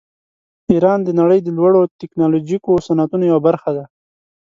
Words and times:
ایران 0.71 0.99
د 1.03 1.09
نړۍ 1.19 1.39
د 1.43 1.49
لوړو 1.57 1.81
ټیکنالوژیکو 2.01 2.73
صنعتونو 2.87 3.23
یوه 3.31 3.41
برخه 3.47 3.69
ده. 3.77 3.85